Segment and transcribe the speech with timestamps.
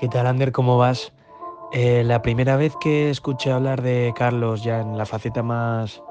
[0.00, 0.50] ¿Qué tal, Ander?
[0.50, 1.12] ¿Cómo vas?
[1.72, 6.02] Eh, la primera vez que escuché hablar de Carlos ya en la faceta más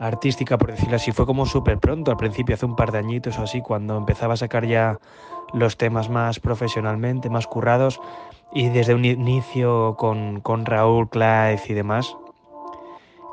[0.00, 3.38] artística, por decirlo así, fue como súper pronto, al principio, hace un par de añitos
[3.38, 4.98] o así, cuando empezaba a sacar ya
[5.52, 8.00] los temas más profesionalmente, más currados,
[8.52, 12.16] y desde un inicio con, con Raúl, Clive y demás.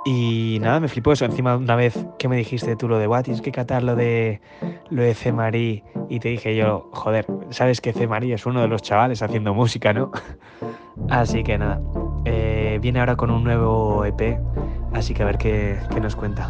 [0.08, 1.26] Y nada, me flipó eso.
[1.26, 4.40] Encima, una vez que me dijiste tú lo de, tienes que catar lo de,
[4.92, 5.34] lo de C.
[6.10, 8.08] Y te dije yo, joder, sabes que C.
[8.32, 10.12] Es uno de los chavales haciendo música, ¿no?
[11.10, 11.82] Así que nada,
[12.24, 14.40] eh, viene ahora con un nuevo EP,
[14.94, 16.50] así que a ver qué, qué nos cuenta.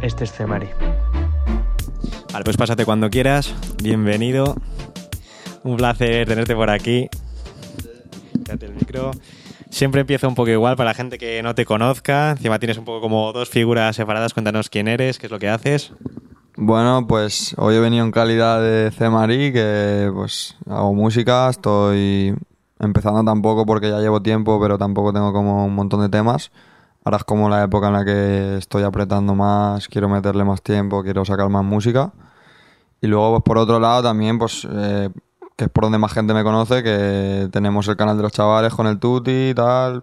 [0.00, 0.46] Este es C.
[0.46, 0.66] Marí.
[2.32, 3.54] Vale, pues pásate cuando quieras.
[3.82, 4.56] Bienvenido.
[5.62, 7.08] Un placer tenerte por aquí.
[8.44, 9.10] Fíjate el micro.
[9.74, 12.30] Siempre empieza un poco igual para la gente que no te conozca.
[12.30, 14.32] Encima tienes un poco como dos figuras separadas.
[14.32, 15.92] Cuéntanos quién eres, qué es lo que haces.
[16.56, 19.10] Bueno, pues hoy he venido en calidad de C.
[19.10, 22.36] Marí, que pues hago música, estoy
[22.78, 26.52] empezando tampoco porque ya llevo tiempo, pero tampoco tengo como un montón de temas.
[27.02, 31.02] Ahora es como la época en la que estoy apretando más, quiero meterle más tiempo,
[31.02, 32.12] quiero sacar más música.
[33.00, 35.10] Y luego, pues por otro lado, también, pues, eh,
[35.56, 38.74] que es por donde más gente me conoce, que tenemos el canal de los chavales
[38.74, 40.02] con el Tuti y tal.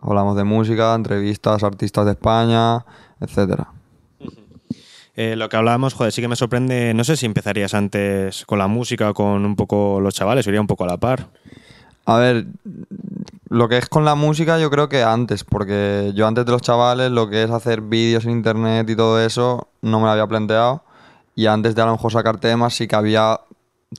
[0.00, 2.84] Hablamos de música, entrevistas, artistas de España,
[3.20, 3.68] etcétera.
[5.14, 6.94] Eh, lo que hablábamos, joder, sí que me sorprende.
[6.94, 10.58] No sé si empezarías antes con la música o con un poco los chavales, iría
[10.58, 11.28] un poco a la par.
[12.06, 12.46] A ver,
[13.50, 16.62] lo que es con la música yo creo que antes, porque yo antes de los
[16.62, 20.26] chavales lo que es hacer vídeos en internet y todo eso no me lo había
[20.26, 20.82] planteado.
[21.34, 23.38] Y antes de a lo mejor sacar temas sí que había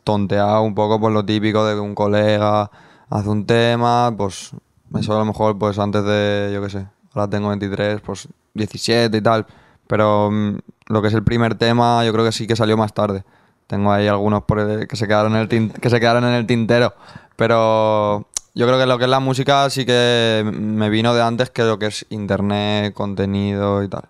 [0.04, 2.70] tonteado un poco por lo típico de que un colega
[3.10, 4.52] hace un tema, pues
[4.98, 9.16] eso a lo mejor pues antes de, yo qué sé, ahora tengo 23, pues 17
[9.16, 9.46] y tal.
[9.88, 12.94] Pero mm, lo que es el primer tema yo creo que sí que salió más
[12.94, 13.24] tarde.
[13.68, 16.94] Tengo ahí algunos por que, se quedaron en el que se quedaron en el tintero.
[17.36, 21.50] Pero yo creo que lo que es la música sí que me vino de antes
[21.50, 24.04] que lo que es internet, contenido y tal.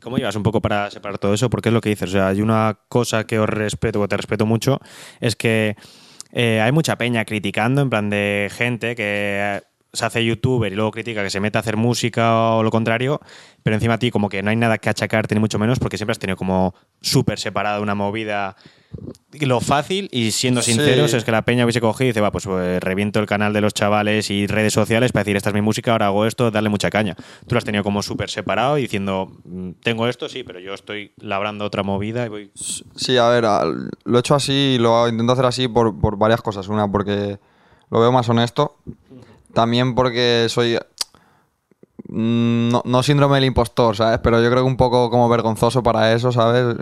[0.00, 1.50] ¿Cómo llevas un poco para separar todo eso?
[1.50, 2.10] Porque es lo que dices.
[2.10, 4.80] O sea, hay una cosa que os respeto, o te respeto mucho,
[5.20, 5.76] es que
[6.32, 10.90] eh, hay mucha peña criticando, en plan de gente que se hace youtuber y luego
[10.90, 13.20] critica que se mete a hacer música o lo contrario,
[13.62, 15.96] pero encima a ti como que no hay nada que achacarte ni mucho menos porque
[15.96, 18.56] siempre has tenido como súper separada una movida.
[19.40, 22.44] Lo fácil y siendo sinceros es que la peña hubiese cogido y dice, va, pues,
[22.44, 25.60] pues, reviento el canal de los chavales y redes sociales para decir, esta es mi
[25.60, 27.16] música, ahora hago esto, darle mucha caña.
[27.46, 30.72] Tú lo has tenido como súper separado y diciendo, mm, tengo esto, sí, pero yo
[30.72, 32.50] estoy labrando otra movida y voy...
[32.54, 33.44] Sí, a ver,
[34.04, 36.68] lo he hecho así, lo intento hacer así por, por varias cosas.
[36.68, 37.38] Una, porque
[37.90, 38.76] lo veo más honesto
[39.54, 40.78] también porque soy.
[42.08, 44.20] Mm, no, síndrome del impostor, ¿sabes?
[44.22, 46.76] Pero yo creo que un poco como vergonzoso para eso, ¿sabes?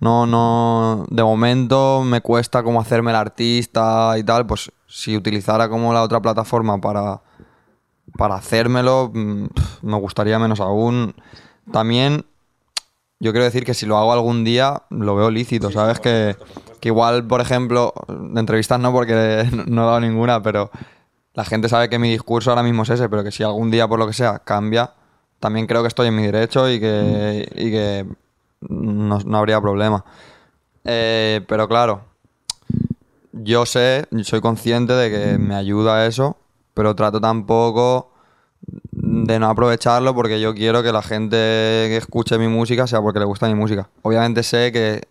[0.00, 1.06] No, no.
[1.10, 4.46] De momento me cuesta como hacerme el artista y tal.
[4.46, 7.22] Pues si utilizara como la otra plataforma para.
[8.18, 9.46] Para hacérmelo, mm,
[9.82, 11.14] me gustaría menos aún.
[11.70, 12.26] También
[13.20, 16.00] yo quiero decir que si lo hago algún día, lo veo lícito, ¿sabes?
[16.00, 16.36] Que,
[16.80, 20.72] que, igual, por ejemplo, de entrevistas no, porque no he dado ninguna, pero
[21.34, 23.88] la gente sabe que mi discurso ahora mismo es ese, pero que si algún día
[23.88, 24.92] por lo que sea cambia,
[25.40, 28.06] también creo que estoy en mi derecho y que, y que
[28.68, 30.04] no, habría problema.
[30.84, 32.04] Eh, pero claro,
[33.32, 36.36] yo sé, soy consciente de que me ayuda eso,
[36.74, 38.12] pero trato tampoco
[38.92, 43.18] de no aprovecharlo porque yo quiero que la gente que escuche mi música sea porque
[43.18, 43.88] le gusta mi música.
[44.02, 45.02] Obviamente sé que,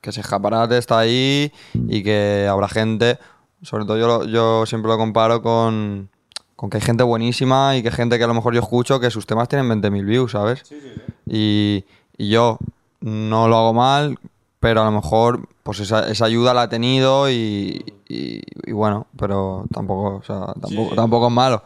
[0.00, 3.18] que ese escaparate está ahí y que habrá gente,
[3.66, 6.08] sobre todo yo, yo siempre lo comparo con,
[6.70, 9.10] que hay gente buenísima y que hay gente que a lo mejor yo escucho que
[9.10, 10.62] sus temas tienen 20.000 views, ¿sabes?
[10.64, 11.84] Sí, sí, Y,
[12.30, 12.58] yo
[13.00, 14.18] no lo hago mal,
[14.60, 17.84] pero a lo mejor pues esa, esa ayuda la ha tenido y,
[18.72, 21.62] bueno, pero tampoco, o sea, tampoco, tampoco es malo.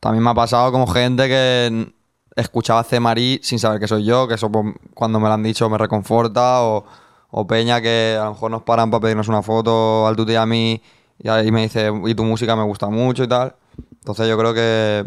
[0.00, 1.92] También me ha pasado como gente que
[2.34, 2.98] escuchaba C.
[2.98, 5.78] Marí sin saber que soy yo, que eso pues, cuando me lo han dicho me
[5.78, 6.84] reconforta, o,
[7.30, 10.44] o Peña que a lo mejor nos paran para pedirnos una foto al tuti a
[10.44, 10.82] mí
[11.22, 13.54] y ahí me dice, y tu música me gusta mucho y tal.
[14.00, 15.04] Entonces yo creo que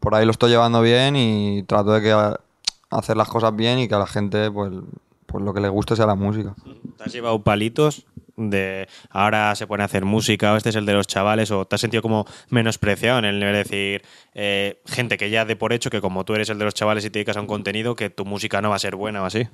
[0.00, 2.36] por ahí lo estoy llevando bien y trato de
[2.90, 4.72] hacer las cosas bien y que a la gente pues,
[5.26, 6.54] pues lo que le guste sea la música.
[6.98, 8.06] ¿Te has llevado palitos
[8.36, 11.64] de ahora se pone a hacer música o este es el de los chavales o
[11.64, 14.02] te has sentido como menospreciado en el de decir
[14.34, 17.04] eh, gente que ya de por hecho que como tú eres el de los chavales
[17.04, 19.24] y te dedicas a un contenido que tu música no va a ser buena o
[19.24, 19.48] así?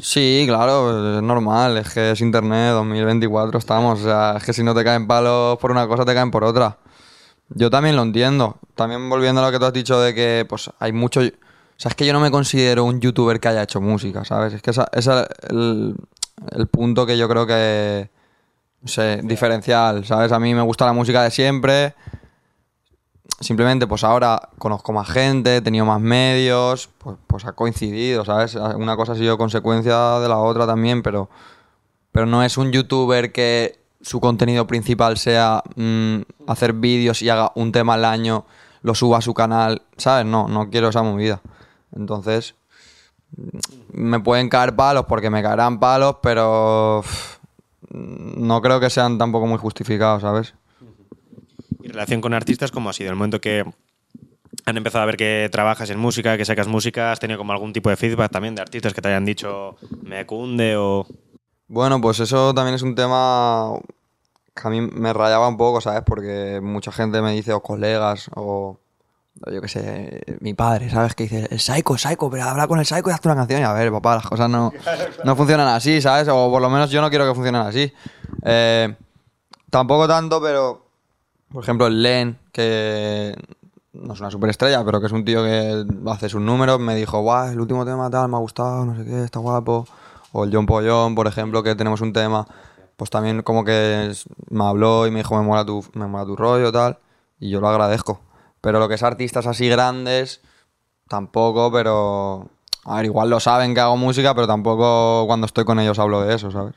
[0.00, 4.62] Sí, claro, es normal, es que es internet, 2024 estamos, o sea, es que si
[4.62, 6.78] no te caen palos por una cosa te caen por otra.
[7.50, 8.58] Yo también lo entiendo.
[8.74, 11.20] También volviendo a lo que tú has dicho de que pues hay mucho...
[11.20, 14.54] O sea, es que yo no me considero un youtuber que haya hecho música, ¿sabes?
[14.54, 15.06] Es que ese es
[15.50, 15.96] el,
[16.52, 18.10] el punto que yo creo que,
[18.80, 20.30] no sé, diferencial, ¿sabes?
[20.32, 21.94] A mí me gusta la música de siempre.
[23.40, 28.54] Simplemente, pues ahora conozco más gente, he tenido más medios, pues, pues ha coincidido, ¿sabes?
[28.54, 31.28] Una cosa ha sido consecuencia de la otra también, pero,
[32.12, 37.50] pero no es un youtuber que su contenido principal sea mm, hacer vídeos y haga
[37.56, 38.44] un tema al año,
[38.82, 40.26] lo suba a su canal, ¿sabes?
[40.26, 41.40] No, no quiero esa movida.
[41.92, 42.54] Entonces,
[43.36, 43.58] mm,
[43.92, 47.02] me pueden caer palos porque me caerán palos, pero
[47.90, 50.54] no creo que sean tampoco muy justificados, ¿sabes?
[51.94, 53.10] Relación con artistas, ¿cómo ha sido?
[53.10, 53.64] El momento que
[54.66, 57.72] han empezado a ver que trabajas en música, que sacas música, ¿has tenido como algún
[57.72, 61.06] tipo de feedback también de artistas que te hayan dicho me cunde o...?
[61.66, 63.72] Bueno, pues eso también es un tema
[64.54, 66.02] que a mí me rayaba un poco, ¿sabes?
[66.04, 68.78] Porque mucha gente me dice, o colegas, o
[69.42, 71.14] o yo qué sé, mi padre, ¿sabes?
[71.14, 73.60] Que dice, el psycho, psycho, pero habla con el psycho y hazte una canción.
[73.60, 74.72] Y a ver, papá, las cosas no,
[75.24, 76.28] no funcionan así, ¿sabes?
[76.28, 77.92] O por lo menos yo no quiero que funcionen así.
[78.44, 78.94] Eh,
[79.70, 80.83] tampoco tanto, pero,
[81.54, 83.32] por ejemplo, el Len, que
[83.92, 87.20] no es una superestrella, pero que es un tío que hace sus números, me dijo,
[87.20, 89.86] guau, el último tema tal, me ha gustado, no sé qué, está guapo.
[90.32, 92.44] O el John Pollón, por ejemplo, que tenemos un tema,
[92.96, 94.12] pues también como que
[94.50, 96.98] me habló y me dijo, me mola tu, me mola tu rollo, tal.
[97.38, 98.18] Y yo lo agradezco.
[98.60, 100.40] Pero lo que es artistas así grandes,
[101.08, 102.48] tampoco, pero...
[102.84, 106.20] A ver, igual lo saben que hago música, pero tampoco cuando estoy con ellos hablo
[106.22, 106.74] de eso, ¿sabes?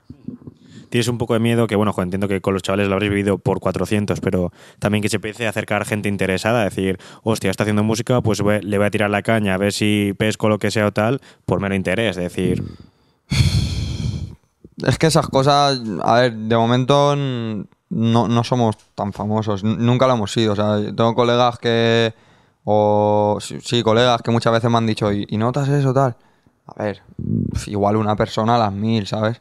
[0.89, 3.11] Tienes un poco de miedo, que bueno, jo, entiendo que con los chavales lo habréis
[3.11, 7.51] vivido por 400, pero también que se empiece a acercar gente interesada, a decir, hostia,
[7.51, 10.47] está haciendo música, pues voy- le voy a tirar la caña, a ver si pesco
[10.49, 12.63] lo que sea o tal, por mero interés, es decir,
[14.85, 20.13] Es que esas cosas, a ver, de momento no, no somos tan famosos, nunca lo
[20.13, 20.53] hemos sido.
[20.53, 22.13] O sea, yo tengo colegas que,
[22.63, 26.15] o sí, colegas que muchas veces me han dicho, ¿y, notas eso tal?
[26.67, 27.01] A ver,
[27.65, 29.39] igual una persona a las mil, ¿sabes?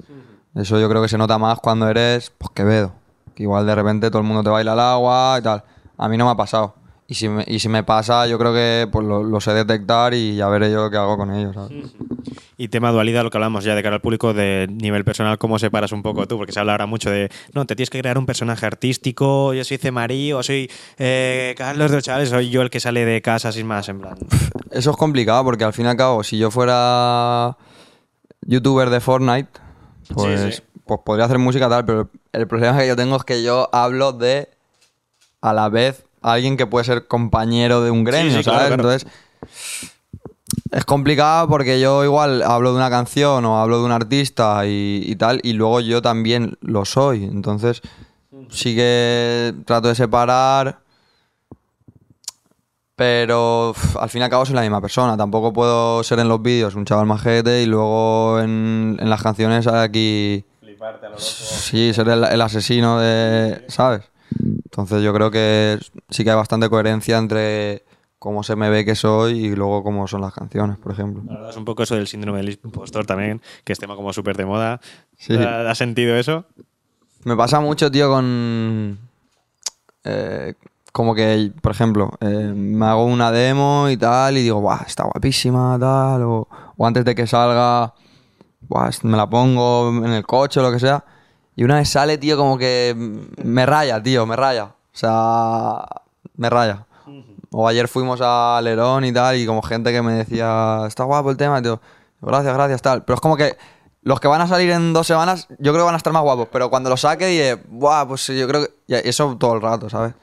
[0.56, 2.92] Eso yo creo que se nota más cuando eres, pues Quevedo,
[3.34, 5.62] que igual de repente todo el mundo te baila al agua y tal.
[5.98, 6.74] A mí no me ha pasado.
[7.08, 10.14] Y si me, y si me pasa, yo creo que pues, lo, lo sé detectar
[10.14, 11.94] y ya veré yo qué hago con ellos, ¿sabes?
[12.56, 15.58] Y tema dualidad, lo que hablamos ya de cara al público, de nivel personal, ¿cómo
[15.58, 16.38] separas un poco tú?
[16.38, 19.62] Porque se habla ahora mucho de, no, te tienes que crear un personaje artístico, yo
[19.62, 23.20] soy Cemarí o soy eh, Carlos de los Chavales, soy yo el que sale de
[23.20, 24.16] casa sin más, en plan.
[24.70, 27.58] Eso es complicado porque al fin y al cabo, si yo fuera
[28.40, 29.65] youtuber de Fortnite,
[30.14, 30.62] pues, Sí, sí.
[30.86, 34.12] pues podría hacer música tal, pero el problema que yo tengo es que yo hablo
[34.12, 34.48] de
[35.40, 38.66] a la vez alguien que puede ser compañero de un gremio, sí, claro, ¿sabes?
[38.68, 38.74] claro.
[38.74, 39.06] Entonces
[40.70, 45.02] es complicado porque yo igual hablo de una canción o hablo de un artista y,
[45.04, 47.24] y tal, y luego yo también lo soy.
[47.24, 47.82] Entonces
[48.50, 50.80] sí que trato de separar.
[52.96, 55.16] Pero uf, al fin y al cabo soy la misma persona.
[55.16, 59.66] Tampoco puedo ser en los vídeos un chaval majete y luego en, en las canciones
[59.66, 60.44] aquí.
[61.18, 63.64] Sí, ser el, el asesino de.
[63.68, 64.02] ¿Sabes?
[64.40, 65.78] Entonces yo creo que
[66.10, 67.84] sí que hay bastante coherencia entre
[68.18, 71.22] cómo se me ve que soy y luego cómo son las canciones, por ejemplo.
[71.48, 74.46] Es un poco eso del síndrome del impostor también, que es tema como súper de
[74.46, 74.80] moda.
[75.18, 75.34] Sí.
[75.36, 76.44] ¿Has sentido eso?
[77.24, 78.98] Me pasa mucho, tío, con.
[80.04, 80.54] eh,
[80.96, 85.04] como que, por ejemplo, eh, me hago una demo y tal, y digo, Buah, está
[85.04, 86.22] guapísima, tal.
[86.22, 87.92] O, o antes de que salga,
[88.62, 91.04] Buah, me la pongo en el coche o lo que sea.
[91.54, 92.94] Y una vez sale, tío, como que
[93.44, 94.64] me raya, tío, me raya.
[94.64, 95.84] O sea,
[96.34, 96.86] me raya.
[97.50, 101.30] O ayer fuimos a Lerón y tal, y como gente que me decía, está guapo
[101.30, 101.78] el tema, tío.
[102.22, 103.04] Gracias, gracias, tal.
[103.04, 103.58] Pero es como que
[104.00, 106.22] los que van a salir en dos semanas, yo creo que van a estar más
[106.22, 106.48] guapos.
[106.50, 108.70] Pero cuando lo saque, dije, buah, pues yo creo que.
[108.86, 110.14] y eso todo el rato, ¿sabes?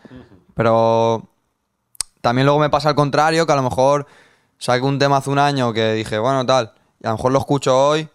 [0.53, 1.29] Pero
[2.21, 4.07] también luego me pasa al contrario, que a lo mejor
[4.57, 7.39] saqué un tema hace un año que dije, bueno, tal, y a lo mejor lo
[7.39, 8.09] escucho hoy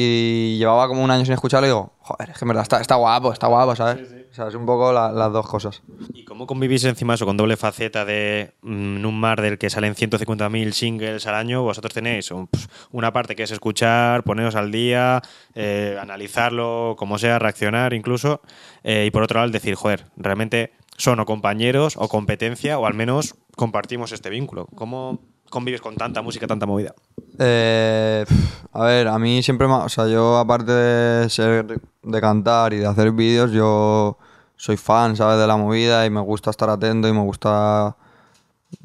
[0.00, 2.80] y llevaba como un año sin escucharlo y digo, joder, es que en verdad está,
[2.80, 4.08] está guapo, está guapo, ¿sabes?
[4.30, 5.82] O sea, es un poco la- las dos cosas.
[6.14, 9.70] ¿Y cómo convivís encima eso con doble faceta de mm, en un mar del que
[9.70, 11.62] salen 150.000 singles al año?
[11.64, 12.48] Vosotros tenéis un-
[12.92, 15.20] una parte que es escuchar, poneros al día,
[15.56, 18.40] eh, analizarlo, como sea, reaccionar incluso.
[18.84, 22.86] eh, y por otro lado, el decir, joder, realmente son o compañeros o competencia o
[22.86, 24.66] al menos compartimos este vínculo.
[24.76, 26.94] ¿Cómo convives con tanta música, tanta movida?
[27.38, 28.24] Eh,
[28.72, 29.74] a ver, a mí siempre me...
[29.74, 31.80] ha- O sea, yo aparte de ser...
[32.02, 34.18] de cantar y de hacer vídeos, yo
[34.56, 35.38] soy fan, ¿sabes?
[35.38, 37.96] De la movida y me gusta estar atento y me gusta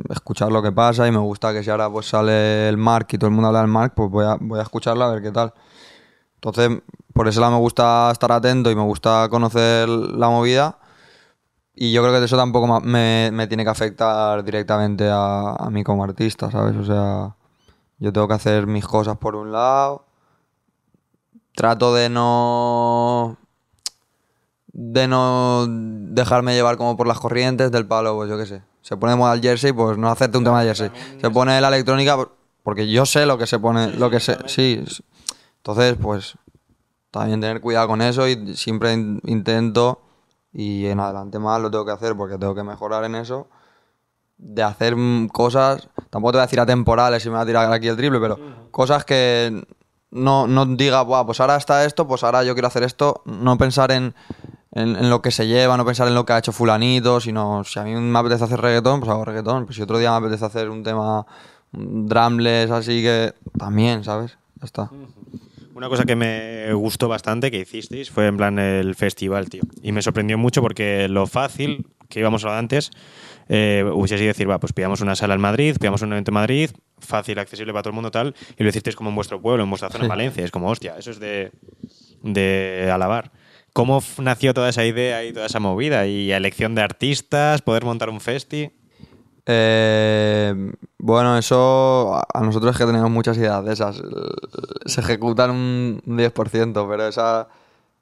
[0.09, 3.17] escuchar lo que pasa y me gusta que si ahora pues sale el Mark y
[3.17, 5.31] todo el mundo habla del Mark, pues voy a, voy a escucharlo a ver qué
[5.31, 5.53] tal.
[6.35, 6.81] Entonces,
[7.13, 10.77] por lado me gusta estar atento y me gusta conocer la movida.
[11.75, 15.83] Y yo creo que eso tampoco me, me tiene que afectar directamente a, a mí
[15.83, 16.75] como artista, ¿sabes?
[16.77, 17.35] O sea,
[17.99, 20.05] yo tengo que hacer mis cosas por un lado.
[21.55, 23.37] Trato de no.
[24.67, 28.61] de no dejarme llevar como por las corrientes del palo, pues yo qué sé.
[28.81, 30.91] Se pone moda el jersey, pues no hacerte un tema de jersey.
[31.21, 34.37] Se pone la electrónica, por- porque yo sé lo que se pone, lo que se,
[34.47, 34.83] sí.
[35.57, 36.35] Entonces, pues
[37.11, 40.01] también tener cuidado con eso y siempre in- intento
[40.53, 43.47] y en adelante más lo tengo que hacer porque tengo que mejorar en eso
[44.37, 44.95] de hacer
[45.31, 48.19] cosas, tampoco te voy a decir atemporales y me voy a tirar aquí el triple,
[48.19, 48.37] pero
[48.71, 49.65] cosas que
[50.11, 53.57] no, no diga, Buah, pues ahora está esto, pues ahora yo quiero hacer esto, no
[53.57, 54.13] pensar en,
[54.71, 57.63] en, en lo que se lleva, no pensar en lo que ha hecho fulanito, sino
[57.63, 60.17] si a mí me apetece hacer reggaetón, pues hago reggaetón, pues si otro día me
[60.17, 61.25] apetece hacer un tema
[61.73, 64.37] un drumless así que también, ¿sabes?
[64.59, 64.91] Ya está.
[65.75, 69.63] Una cosa que me gustó bastante que hicisteis fue en plan el festival, tío.
[69.81, 72.91] Y me sorprendió mucho porque lo fácil que íbamos a hablar antes
[73.49, 76.35] eh, hubiese sido decir, va, pues pillamos una sala en Madrid, pillamos un evento en
[76.35, 79.63] Madrid, fácil, accesible para todo el mundo, tal, y lo hicisteis como en vuestro pueblo,
[79.63, 80.45] en vuestra zona, en Valencia.
[80.45, 81.51] Es como, hostia, eso es de,
[82.21, 83.31] de alabar.
[83.73, 86.05] ¿Cómo nació toda esa idea y toda esa movida?
[86.05, 88.71] Y elección de artistas, poder montar un festi.
[89.45, 94.01] Eh, bueno, eso a nosotros es que tenemos muchas ideas de esas.
[94.85, 97.47] Se ejecutan un un 10%, pero esa.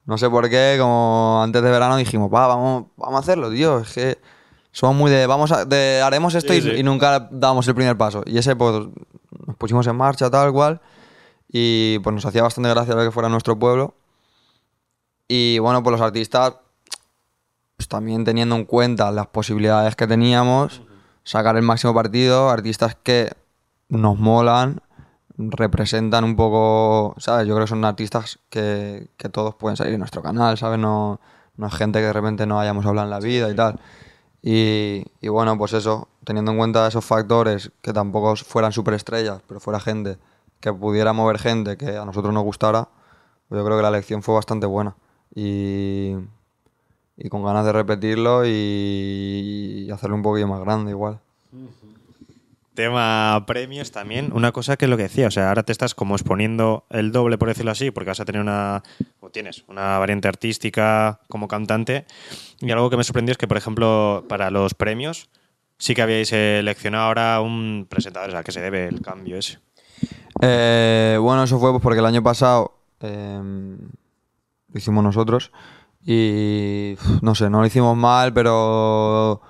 [0.04, 3.78] No sé por qué, como antes de verano dijimos, va, vamos, vamos a hacerlo, tío.
[3.80, 4.18] Es que
[4.72, 6.70] somos muy de, vamos a, de, haremos esto Sí, y, sí.
[6.78, 8.22] y nunca damos el primer paso.
[8.26, 8.88] Y ese, pues,
[9.46, 10.80] nos pusimos en marcha, tal cual.
[11.48, 13.94] Y pues nos hacía bastante gracia ver que fuera nuestro pueblo.
[15.28, 16.54] Y bueno, pues los artistas,
[17.76, 20.82] pues también teniendo en cuenta las posibilidades que teníamos,
[21.24, 23.32] sacar el máximo partido, artistas que
[23.88, 24.80] nos molan,
[25.36, 27.46] representan un poco, ¿sabes?
[27.46, 30.78] Yo creo que son artistas que, que todos pueden salir en nuestro canal, ¿sabes?
[30.78, 31.20] No,
[31.56, 33.80] no es gente que de repente no hayamos hablado en la vida y tal.
[34.42, 39.60] Y, y bueno, pues eso, teniendo en cuenta esos factores, que tampoco fueran superestrellas, pero
[39.60, 40.18] fuera gente
[40.60, 42.88] que pudiera mover gente que a nosotros nos gustara,
[43.50, 44.96] yo creo que la elección fue bastante buena.
[45.34, 46.16] Y,
[47.16, 51.20] y con ganas de repetirlo y, y hacerlo un poquillo más grande igual.
[52.74, 55.94] Tema premios también, una cosa que es lo que decía, o sea, ahora te estás
[55.94, 58.82] como exponiendo el doble, por decirlo así, porque vas a tener una,
[59.20, 62.06] o tienes una variante artística como cantante,
[62.60, 65.28] y algo que me sorprendió es que, por ejemplo, para los premios
[65.76, 69.58] sí que habíais seleccionado ahora un presentador, o sea, que se debe el cambio ese.
[70.40, 75.52] Eh, bueno, eso fue pues porque el año pasado eh, lo hicimos nosotros
[76.04, 79.40] y no sé, no lo hicimos mal, pero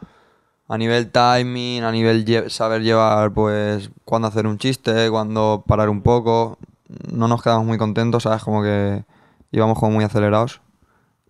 [0.69, 6.03] a nivel timing, a nivel saber llevar, pues, cuándo hacer un chiste, cuándo parar un
[6.03, 6.59] poco,
[7.11, 8.43] no nos quedamos muy contentos, ¿sabes?
[8.43, 9.05] Como que
[9.51, 10.61] íbamos como muy acelerados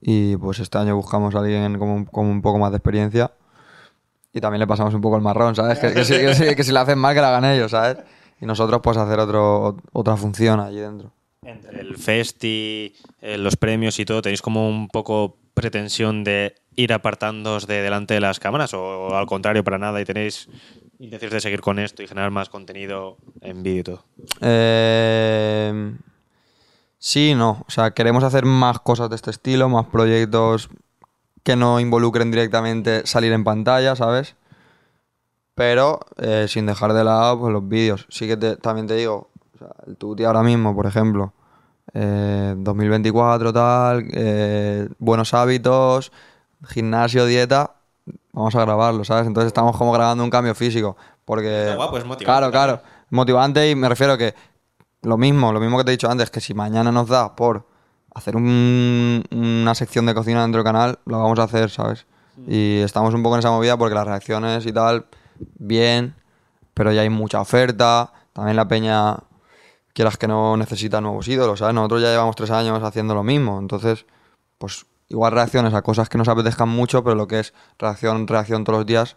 [0.00, 3.32] y pues este año buscamos a alguien como, un- un poco más de experiencia
[4.32, 5.78] y también le pasamos un poco el marrón, ¿sabes?
[5.78, 7.98] Que, que si, que si- que si le hacen mal, que la hagan ellos, ¿sabes?
[8.40, 11.12] Y nosotros pues hacer otro, otra función allí dentro.
[11.44, 16.92] Entre el festi, eh, los premios y todo, ¿tenéis como un poco pretensión de ir
[16.92, 20.48] apartándoos de delante de las cámaras o, al contrario para nada y tenéis
[21.00, 24.04] intenciones de seguir con esto y generar más contenido en vídeo y todo?
[24.40, 25.94] Eh,
[26.98, 27.64] sí, no.
[27.66, 30.70] O sea, queremos hacer más cosas de este estilo, más proyectos
[31.42, 34.36] que no involucren directamente salir en pantalla, ¿sabes?
[35.56, 38.06] Pero eh, sin dejar de lado pues, los vídeos.
[38.10, 39.31] Sí que también te digo,
[39.62, 41.32] sea, el Tuti ahora mismo, por ejemplo,
[41.94, 46.12] eh, 2024 tal, eh, buenos hábitos,
[46.66, 47.72] gimnasio, dieta,
[48.32, 49.26] vamos a grabarlo, ¿sabes?
[49.26, 50.96] Entonces estamos como grabando un cambio físico.
[51.24, 51.62] Porque...
[51.64, 52.80] Está guapo, es motivante Claro, claro.
[53.10, 54.34] Motivante y me refiero que
[55.02, 57.66] lo mismo, lo mismo que te he dicho antes, que si mañana nos da por
[58.14, 62.06] hacer un- una sección de cocina dentro del canal, lo vamos a hacer, ¿sabes?
[62.46, 65.06] Y estamos un poco en esa movida porque las reacciones y tal,
[65.58, 66.14] bien,
[66.74, 68.12] pero ya hay mucha oferta.
[68.32, 69.16] También la peña,
[69.92, 71.74] quieras que no, necesita nuevos ídolos, ¿sabes?
[71.74, 74.06] Nosotros ya llevamos tres años haciendo lo mismo, entonces,
[74.58, 78.64] pues igual reacciones a cosas que nos apetezcan mucho, pero lo que es reacción, reacción
[78.64, 79.16] todos los días,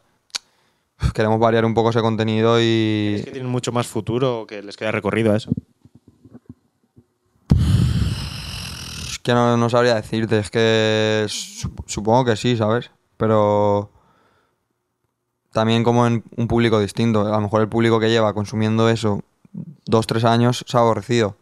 [1.14, 3.16] queremos variar un poco ese contenido y...
[3.20, 5.52] ¿Es que tienen mucho más futuro o que les queda recorrido a eso?
[9.08, 12.92] Es que no, no sabría decirte, es que su- supongo que sí, ¿sabes?
[13.18, 13.92] Pero
[15.52, 17.22] también como en un público distinto.
[17.22, 19.22] A lo mejor el público que lleva consumiendo eso
[19.86, 21.38] dos, tres años se ha aborrecido.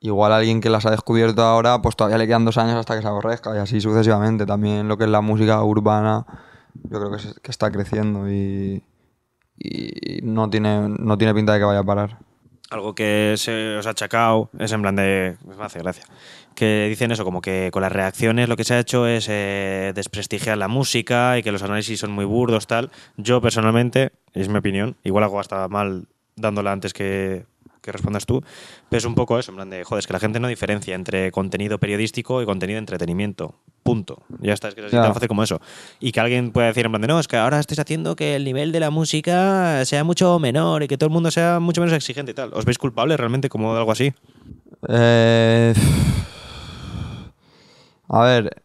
[0.00, 3.02] Igual alguien que las ha descubierto ahora, pues todavía le quedan dos años hasta que
[3.02, 4.46] se aborrezca y así sucesivamente.
[4.46, 6.26] También lo que es la música urbana,
[6.74, 8.82] yo creo que, que está creciendo y,
[9.58, 12.18] y no, tiene, no tiene pinta de que vaya a parar.
[12.70, 15.36] Algo que se os ha achacado es en plan de.
[15.44, 16.04] Me hace gracia.
[16.54, 19.92] Que dicen eso, como que con las reacciones lo que se ha hecho es eh,
[19.94, 22.90] desprestigiar la música y que los análisis son muy burdos, tal.
[23.16, 26.06] Yo personalmente, es mi opinión, igual hago hasta mal
[26.40, 27.44] dándola antes que
[27.80, 28.42] que respondas tú,
[28.88, 30.94] pero es un poco eso, en plan de, joder, es que la gente no diferencia
[30.94, 33.54] entre contenido periodístico y contenido de entretenimiento.
[33.82, 34.22] Punto.
[34.40, 35.60] Ya está, es que es así tan fácil como eso.
[35.98, 38.36] Y que alguien pueda decir en plan de, no, es que ahora estáis haciendo que
[38.36, 41.80] el nivel de la música sea mucho menor y que todo el mundo sea mucho
[41.80, 42.52] menos exigente y tal.
[42.52, 44.12] ¿Os veis culpables realmente como de algo así?
[44.88, 45.74] Eh,
[48.08, 48.62] a ver,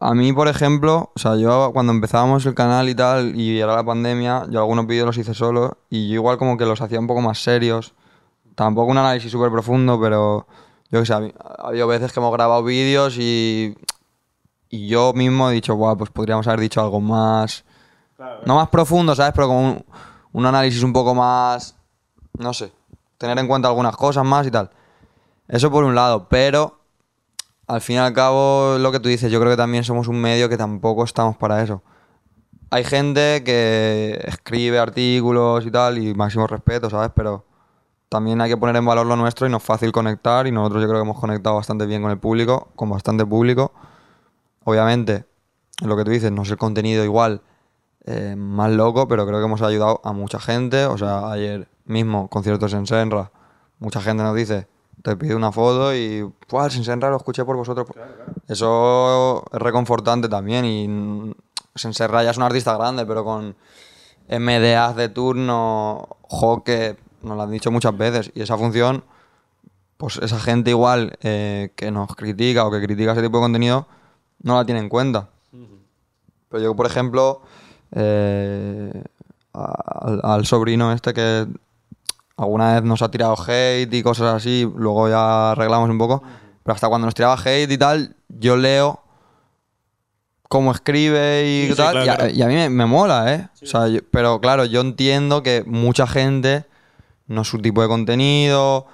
[0.00, 3.76] a mí, por ejemplo, o sea, yo cuando empezábamos el canal y tal, y era
[3.76, 6.98] la pandemia, yo algunos vídeos los hice solo, y yo igual como que los hacía
[6.98, 7.94] un poco más serios.
[8.54, 10.46] Tampoco un análisis súper profundo, pero
[10.90, 13.76] yo que sé, ha habido veces que hemos grabado vídeos y,
[14.68, 17.64] y yo mismo he dicho, guau, pues podríamos haber dicho algo más.
[18.44, 19.32] No más profundo, ¿sabes?
[19.34, 19.84] Pero como un,
[20.32, 21.74] un análisis un poco más.
[22.38, 22.72] No sé.
[23.16, 24.70] Tener en cuenta algunas cosas más y tal.
[25.48, 26.79] Eso por un lado, pero
[27.70, 30.20] al fin y al cabo, lo que tú dices, yo creo que también somos un
[30.20, 31.82] medio que tampoco estamos para eso.
[32.70, 37.12] Hay gente que escribe artículos y tal, y máximo respeto, ¿sabes?
[37.14, 37.46] Pero
[38.08, 40.82] también hay que poner en valor lo nuestro y no es fácil conectar, y nosotros
[40.82, 43.72] yo creo que hemos conectado bastante bien con el público, con bastante público.
[44.64, 45.26] Obviamente,
[45.84, 47.40] lo que tú dices, no es el contenido igual
[48.04, 50.86] eh, más loco, pero creo que hemos ayudado a mucha gente.
[50.86, 53.30] O sea, ayer mismo, conciertos en Senra,
[53.78, 54.66] mucha gente nos dice,
[55.02, 57.86] te pide una foto y, ¡buah, el Senra lo escuché por vosotros!
[58.48, 61.32] Eso es reconfortante también y mm,
[61.74, 63.56] Senserra ya es un artista grande, pero con
[64.28, 69.04] MDAs de turno, Joque, nos lo han dicho muchas veces, y esa función,
[69.96, 73.86] pues esa gente igual eh, que nos critica o que critica ese tipo de contenido,
[74.42, 75.28] no la tiene en cuenta.
[76.48, 77.42] Pero yo, por ejemplo,
[77.92, 79.04] eh,
[79.52, 81.46] al, al sobrino este que
[82.40, 86.22] alguna vez nos ha tirado hate y cosas así, luego ya arreglamos un poco,
[86.62, 89.00] pero hasta cuando nos tiraba hate y tal, yo leo
[90.48, 92.30] cómo escribe y Sí, sí, tal, claro, y, a, claro.
[92.32, 93.48] y a mí me, me mola, ¿eh?
[93.62, 96.64] O sea, yo- pero claro, yo entiendo que mucha gente
[97.28, 98.86] no es su tipo de contenido,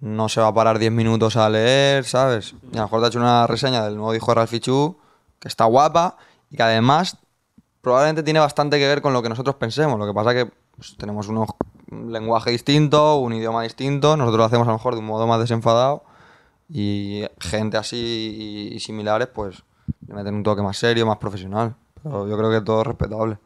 [0.00, 2.54] no se va a parar 10 minutos a leer, ¿sabes?
[2.72, 4.98] Y a lo mejor te ha hecho una reseña del nuevo disco de Ralphie Chu,
[5.38, 6.16] que está guapa
[6.50, 7.16] y que además
[7.80, 9.98] probablemente tiene bastante que ver con lo que nosotros pensemos.
[9.98, 11.48] Lo que pasa que pues, tenemos unos,
[11.90, 15.26] un lenguaje distinto, un idioma distinto, nosotros lo hacemos a lo mejor de un modo
[15.26, 16.04] más desenfadado
[16.68, 19.62] y gente así y, y similares pues
[20.06, 21.74] le meten un toque más serio, más profesional.
[22.02, 23.38] Pero yo creo que todo es respetable.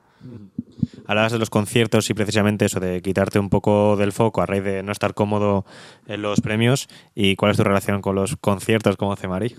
[1.07, 4.63] Hablabas de los conciertos y precisamente eso de quitarte un poco del foco a raíz
[4.63, 5.65] de no estar cómodo
[6.07, 6.89] en los premios.
[7.15, 9.57] ¿Y cuál es tu relación con los conciertos como hace Mari?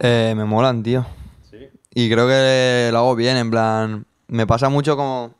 [0.00, 1.04] Eh, me molan, tío.
[1.94, 4.06] Y creo que lo hago bien, en plan.
[4.28, 5.34] Me pasa mucho como.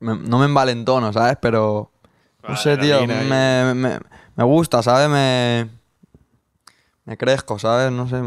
[0.00, 1.36] Me- no me envalentono, ¿sabes?
[1.40, 1.90] Pero.
[2.46, 3.06] No sé, tío.
[3.06, 3.98] Me, me,
[4.36, 5.08] me gusta, ¿sabes?
[5.08, 5.68] Me.
[7.04, 7.90] Me crezco, ¿sabes?
[7.90, 8.20] No sé.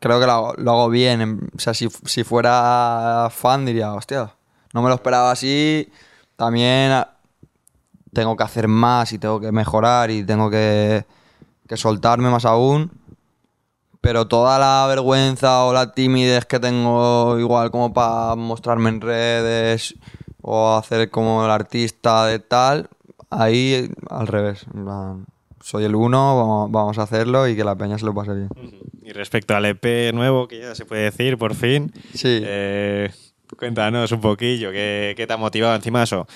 [0.00, 1.20] creo que lo hago, lo hago bien.
[1.20, 4.34] en- o sea, si, si fuera fan diría, hostia,
[4.72, 5.90] no me lo esperaba así.
[6.36, 7.10] También ah,
[8.12, 11.04] tengo que hacer más y tengo que mejorar y tengo que,
[11.68, 12.90] que soltarme más aún
[14.00, 19.94] pero toda la vergüenza o la timidez que tengo igual como para mostrarme en redes
[20.46, 22.88] o hacer como el artista de tal,
[23.30, 24.66] ahí al revés.
[25.62, 28.48] soy el uno, vamos, vamos a hacerlo y que la peña se lo pase bien.
[29.02, 32.40] Y respecto al EP nuevo, que ya se puede decir por fin, Sí.
[32.44, 33.10] eh,
[33.58, 36.26] cuéntanos un poquillo, ¿qué, qué te ha motivado encima eso?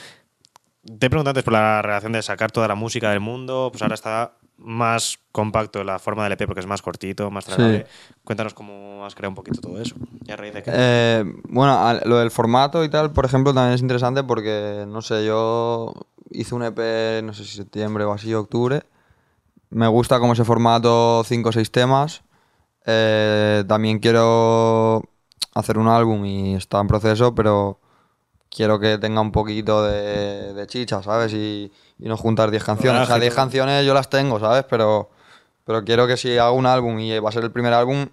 [0.98, 3.82] Te he preguntado antes por la relación de sacar toda la música del mundo, pues
[3.82, 7.86] ahora está más compacto la forma del EP porque es más cortito, más tragable.
[8.24, 9.94] Cuéntanos cómo has creado un poquito todo eso.
[10.26, 10.70] ¿Y a raíz de qué?
[10.74, 15.24] Eh, bueno, lo del formato y tal, por ejemplo, también es interesante porque, no sé,
[15.24, 15.94] yo
[16.30, 18.82] hice un EP, no sé si septiembre o así, octubre.
[19.70, 22.22] Me gusta como ese formato, 5 o 6 temas.
[22.84, 25.02] Eh, también quiero
[25.54, 27.78] hacer un álbum y está en proceso, pero
[28.50, 31.32] quiero que tenga un poquito de, de chicha, ¿sabes?
[31.32, 33.02] Y, y no juntar 10 canciones.
[33.02, 33.42] O sea, Rodaje, 10 todo.
[33.44, 34.64] canciones yo las tengo, ¿sabes?
[34.68, 35.10] Pero,
[35.64, 38.06] pero quiero que si hago un álbum y va a ser el primer álbum,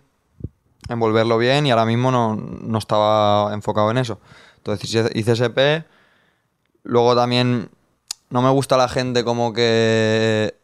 [0.90, 4.20] envolverlo bien y ahora mismo no, no estaba enfocado en eso.
[4.58, 5.86] Entonces hice, EP.
[6.84, 7.70] Luego también
[8.30, 10.56] no me gusta la gente como que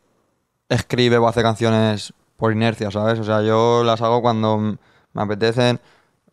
[0.70, 3.20] escribe o hace canciones por inercia, ¿sabes?
[3.20, 5.80] O sea, yo las hago cuando me apetecen.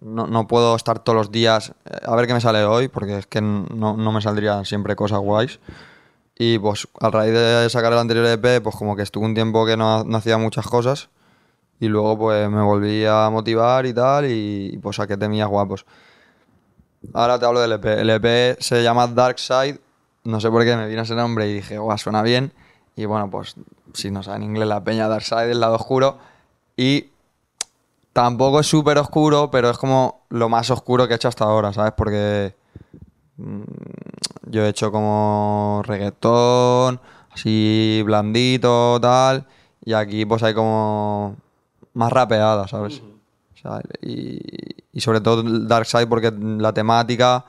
[0.01, 3.19] No, no puedo estar todos los días eh, a ver qué me sale hoy, porque
[3.19, 5.59] es que no, no me saldrían siempre cosas guays.
[6.39, 9.67] Y pues a raíz de sacar el anterior EP, pues como que estuve un tiempo
[9.67, 11.09] que no, no hacía muchas cosas.
[11.81, 15.85] Y luego pues me volví a motivar y tal, y, y, pues saqué temillas guapos.
[17.13, 17.85] Ahora te hablo del EP.
[17.87, 19.81] El EP se llama Dark Side.
[20.25, 22.53] No sé por qué me vino ese nombre y dije, guau, suena bien.
[22.95, 23.57] Y bueno, pues
[23.95, 26.19] si no sabe en inglés la peña Dark Side, el lado oscuro.
[26.77, 27.11] Y
[28.13, 31.73] tampoco es súper oscuro, pero es como lo más oscuro que he hecho hasta ahora,
[31.73, 31.93] ¿sabes?
[31.97, 32.55] Porque
[34.51, 37.01] yo he hecho como reggaetón,
[37.33, 39.47] así blandito, tal.
[39.85, 41.37] Y aquí pues hay como
[41.95, 43.01] más rapeada, ¿sabes?
[43.55, 44.39] O sea, y,
[44.93, 47.45] y sobre todo el Dark Side porque la temática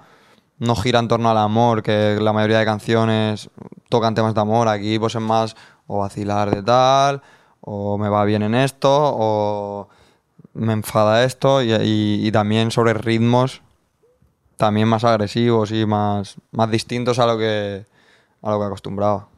[0.58, 3.50] no gira en torno al amor, que la mayoría de canciones
[3.90, 4.68] tocan temas de amor.
[4.68, 5.56] Aquí pues es más
[5.88, 7.22] o vacilar de tal,
[7.62, 9.88] o me va bien en esto, o
[10.54, 13.62] me enfada esto, y, y- y también sobre ritmos
[14.60, 17.86] también más agresivos y más, más distintos a lo que
[18.42, 19.30] a lo que acostumbraba.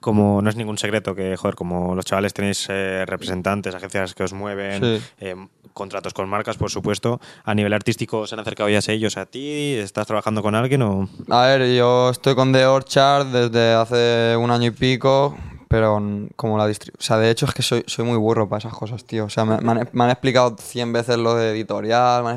[0.00, 4.22] Como no es ningún secreto que, joder, como los chavales tenéis eh, representantes, agencias que
[4.22, 5.04] os mueven, Sí.
[5.20, 5.36] eh,
[5.74, 9.74] contratos con marcas, por supuesto, a nivel artístico se han acercado ya ellos a ti,
[9.74, 11.08] ¿estás trabajando con alguien o...?
[11.28, 15.36] A ver, yo estoy con The Orchard desde hace un año y pico,
[15.68, 16.00] pero
[16.36, 17.02] como la distribución...
[17.02, 19.26] O sea, de hecho es que soy, soy muy burro para esas cosas, tío.
[19.26, 22.36] O sea, me, me han, me han explicado 100 veces lo de editorial me han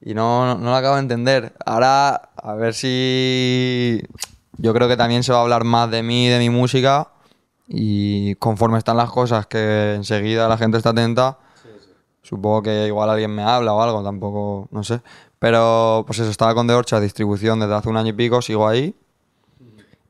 [0.00, 1.54] y no, no, no lo acabo de entender.
[1.64, 4.02] Ahora, a ver si...
[4.58, 7.08] Yo creo que también se va a hablar más de mí, de mi música,
[7.68, 11.38] y conforme están las cosas, que enseguida la gente está atenta,
[12.26, 15.00] Supongo que igual alguien me habla o algo, tampoco, no sé.
[15.38, 18.66] Pero pues eso, estaba con The Orchard distribución desde hace un año y pico, sigo
[18.66, 18.96] ahí.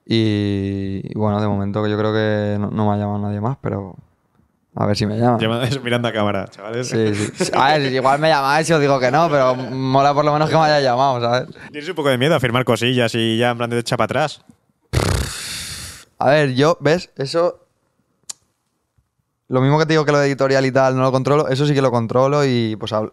[0.07, 3.43] Y, y bueno, de momento que yo creo que no, no me ha llamado nadie
[3.43, 3.97] más, pero
[4.79, 5.39] a ver si me llama.
[5.83, 6.89] Mirando a cámara, chavales.
[6.89, 7.51] Sí, sí.
[7.55, 10.49] A ver, igual me llamáis y os digo que no, pero mola por lo menos
[10.51, 11.49] que me haya llamado, ¿sabes?
[11.73, 14.05] Tienes un poco de miedo a firmar cosillas y ya en plan de echa para
[14.05, 14.43] atrás.
[16.19, 17.11] A ver, yo, ¿ves?
[17.17, 17.61] Eso.
[19.49, 21.67] Lo mismo que te digo que lo de editorial y tal, no lo controlo, eso
[21.67, 23.13] sí que lo controlo y pues habl-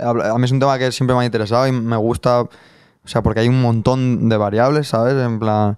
[0.00, 2.48] a mí es un tema que siempre me ha interesado y me gusta, o
[3.04, 5.14] sea, porque hay un montón de variables, ¿sabes?
[5.14, 5.76] En plan,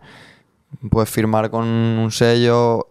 [0.90, 2.88] puedes firmar con un sello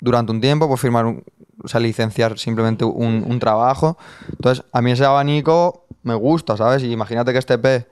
[0.00, 1.22] durante un tiempo, puedes firmar, un-
[1.66, 3.98] o sea, licenciar simplemente un, un trabajo.
[4.30, 6.82] Entonces, a mí ese abanico me gusta, ¿sabes?
[6.84, 7.86] Y imagínate que este P,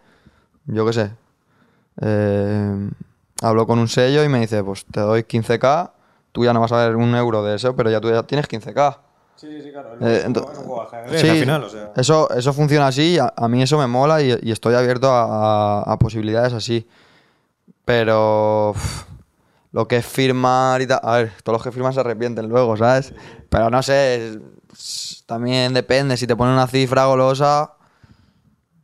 [0.67, 1.11] yo qué sé,
[2.01, 2.91] eh,
[3.43, 5.91] hablo con un sello y me dice, pues te doy 15k,
[6.33, 8.49] tú ya no vas a ver un euro de eso, pero ya tú ya tienes
[8.49, 8.99] 15k.
[9.37, 9.91] Sí, sí, claro.
[10.01, 10.25] Eh,
[11.17, 11.91] Sí, al final, o sea.
[11.97, 15.81] eso, eso funciona así, a, a mí eso me mola y, y estoy abierto a,
[15.81, 16.87] a- a posibilidades así.
[17.85, 18.75] Pero
[19.75, 22.77] lo que es firmar y tal, a ver, todos los que firman se arrepienten luego,
[22.77, 23.13] ¿sabes?
[23.51, 27.73] Pero no sé, es- pues, también depende, si te ponen una cifra golosa,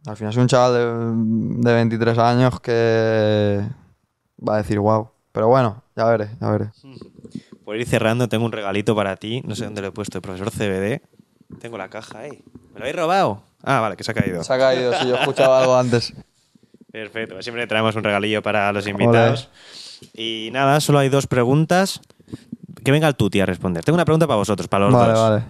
[0.06, 3.60] al final soy un chaval de, de 23 años que
[4.46, 5.08] va a decir wow.
[5.32, 6.70] Pero bueno, ya veré, ya veré.
[7.64, 9.42] Por ir cerrando, tengo un regalito para ti.
[9.44, 11.02] No sé dónde lo he puesto, el profesor CBD.
[11.60, 12.42] Tengo la caja ahí.
[12.72, 13.42] ¿Me lo habéis robado?
[13.62, 14.42] Ah, vale, que se ha caído.
[14.42, 16.12] Se ha caído, si yo escuchaba algo antes.
[16.90, 19.48] Perfecto, siempre traemos un regalillo para los invitados.
[20.14, 22.00] Y nada, solo hay dos preguntas.
[22.84, 23.84] Que venga el Tuti a responder.
[23.84, 25.44] Tengo una pregunta para vosotros, para los Vale, dos.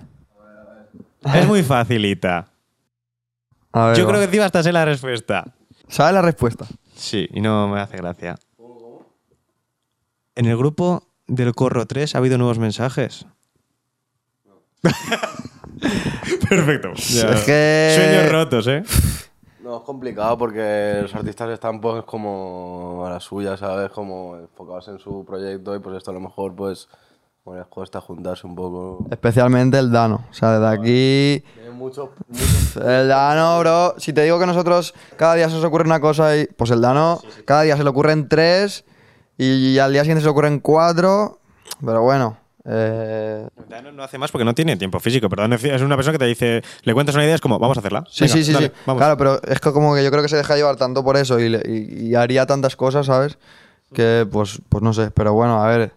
[1.23, 1.41] vale.
[1.41, 2.49] Es muy facilita.
[3.73, 4.11] A ver, Yo va.
[4.11, 5.45] creo que encima hasta sé la respuesta.
[5.89, 6.67] ¿Sabes la respuesta?
[6.97, 8.37] Sí, y no me hace gracia.
[10.35, 13.27] En el grupo del Corro 3 ha habido nuevos mensajes.
[16.49, 16.93] Perfecto.
[16.95, 17.29] ya.
[17.33, 18.83] Es que- Sueños rotos, ¿eh?
[19.71, 23.91] No, es complicado porque los artistas están pues como a la suya, ¿sabes?
[23.91, 26.89] Como enfocados en su proyecto y pues esto a lo mejor pues
[27.45, 29.07] bueno, les cuesta juntarse un poco.
[29.13, 30.25] Especialmente el Dano.
[30.29, 31.45] O sea, desde aquí.
[31.55, 33.95] Tienen mucho, mucho- El Dano, bro.
[33.99, 36.47] Si te digo que nosotros cada día se nos ocurre una cosa y.
[36.49, 38.85] Pues el Dano, cada día se le ocurren tres
[39.39, 41.39] y al día siguiente se le ocurren cuatro.
[41.81, 42.39] Pero bueno.
[42.65, 45.53] Eh, Dano no hace más porque no tiene tiempo físico, perdón.
[45.55, 48.05] Es una persona que te dice, le cuentas una idea, es como, vamos a hacerla.
[48.11, 48.73] Sí, Venga, sí, sí, dale, sí.
[48.87, 49.01] vamos.
[49.01, 51.39] Claro, pero es que como que yo creo que se deja llevar tanto por eso
[51.41, 53.39] y, le- y- y haría tantas cosas, ¿sabes?
[53.93, 55.11] Que pues, pues no sé.
[55.11, 55.93] Pero bueno, a ver.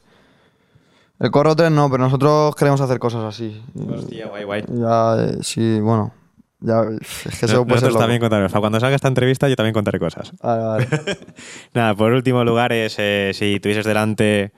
[1.19, 3.61] El Corro 3 no, pero nosotros queremos hacer cosas así.
[3.89, 4.63] Hostia, guay, guay.
[4.67, 6.11] Ya, eh, sí, bueno.
[6.59, 6.81] Ya,
[7.25, 8.51] es que eso puede ser también contaremos.
[8.51, 10.31] Para cuando salga esta entrevista, yo también contaré cosas.
[10.41, 10.87] Vale, vale.
[11.73, 14.53] Nada, por último lugar es eh, si tuvieses delante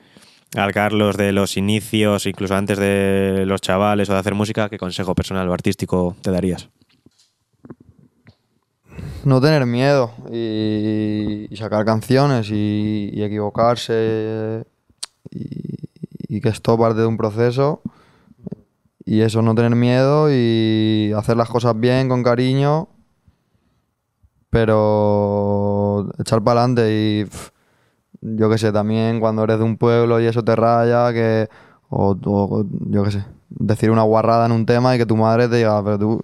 [0.55, 4.77] al Carlos de los inicios, incluso antes de los chavales o de hacer música, ¿qué
[4.77, 6.69] consejo personal o artístico te darías?
[9.23, 14.65] No tener miedo y, sacar canciones y, equivocarse
[15.31, 15.75] y,
[16.27, 17.81] y que esto parte de un proceso
[19.05, 22.89] y eso, no tener miedo y hacer las cosas bien, con cariño,
[24.49, 27.54] pero echar para adelante y
[28.35, 31.47] yo qué sé, también cuando eres de un pueblo y eso te raya, que
[31.89, 32.15] o,
[32.89, 35.83] yo qué sé, decir una guarrada en un tema y que tu madre te diga,
[35.83, 36.21] pero tú...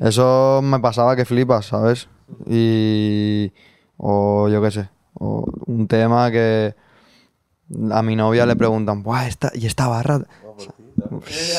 [0.00, 2.08] Eso me pasaba que flipas, ¿sabes?
[2.46, 3.52] Y.
[3.96, 4.88] O yo qué sé.
[5.14, 6.74] O un tema que.
[7.90, 9.26] A mi novia le preguntan, ¡buah!
[9.26, 10.20] Esta, ¿Y esta barra?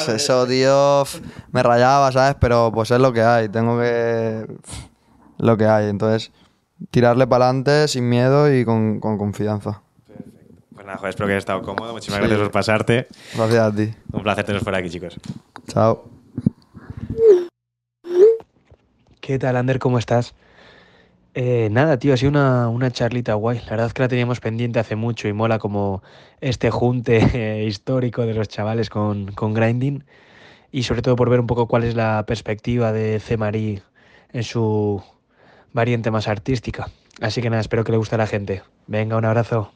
[0.08, 1.04] Eso, tío,
[1.52, 2.36] me rayaba, ¿sabes?
[2.40, 3.50] Pero pues es lo que hay.
[3.50, 4.46] Tengo que.
[5.40, 5.90] Lo que hay.
[5.90, 6.32] Entonces,
[6.92, 9.82] tirarle para adelante sin miedo y con, con confianza.
[10.74, 11.94] Pues Nada, joder, espero que hayas estado cómodo.
[11.94, 13.08] Muchísimas gracias por pasarte.
[13.36, 13.94] Gracias a ti.
[14.12, 15.20] Un placer teneros por aquí, chicos.
[15.68, 16.10] Chao.
[19.20, 19.80] ¿Qué tal, Ander?
[19.80, 20.36] ¿Cómo estás?
[21.34, 23.60] Eh, nada, tío, ha sido una, una charlita guay.
[23.66, 26.02] La verdad es que la teníamos pendiente hace mucho y mola como
[26.42, 30.04] este junte eh, histórico de los chavales con, con Grinding
[30.72, 33.38] y sobre todo por ver un poco cuál es la perspectiva de C.
[33.38, 33.84] Marie
[34.32, 35.04] en su
[35.78, 36.90] variante más artística.
[37.22, 38.64] Así que nada, espero que le guste a la gente.
[38.88, 39.72] Venga, un abrazo.